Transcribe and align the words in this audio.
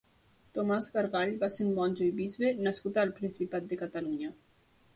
Tomàs 0.57 0.87
Gargall 0.93 1.33
va 1.43 1.49
ser 1.57 1.67
un 1.67 1.75
monjo 1.79 2.07
i 2.07 2.15
bisbe 2.21 2.51
nascut 2.69 2.99
a 3.03 3.07
Principat 3.21 3.69
de 3.75 3.79
Catalunya. 3.83 4.35